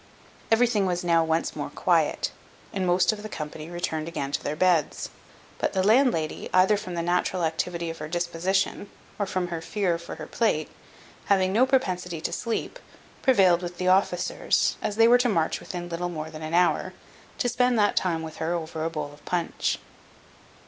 [0.49, 2.31] Everything was now once more quiet,
[2.73, 5.09] and most of the company returned again to their beds;
[5.59, 9.99] but the landlady, either from the natural activity of her disposition, or from her fear
[9.99, 10.71] for her plate,
[11.25, 12.79] having no propensity to sleep,
[13.21, 16.93] prevailed with the officers, as they were to march within little more than an hour,
[17.37, 19.77] to spend that time with her over a bowl of punch.